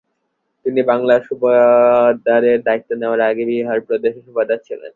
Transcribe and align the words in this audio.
তিনি 0.65 0.81
বাংলা 0.91 1.15
সুবাদারের 1.27 2.57
দায়িত্ব 2.67 2.89
নেওয়ার 3.01 3.21
আগে 3.29 3.43
বিহার 3.49 3.79
প্রদেশের 3.87 4.23
সুবাদার 4.27 4.59
ছিলেন। 4.67 4.89